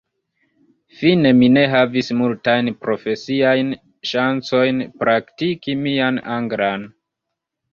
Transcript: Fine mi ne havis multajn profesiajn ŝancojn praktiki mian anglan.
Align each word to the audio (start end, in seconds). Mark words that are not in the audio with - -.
Fine 1.01 1.33
mi 1.41 1.49
ne 1.57 1.65
havis 1.73 2.09
multajn 2.21 2.71
profesiajn 2.85 3.69
ŝancojn 4.13 4.83
praktiki 5.03 5.77
mian 5.87 6.19
anglan. 6.39 6.91